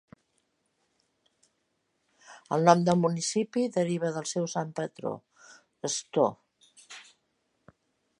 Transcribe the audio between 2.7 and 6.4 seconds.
del municipi deriva del seu sant patró, Sto.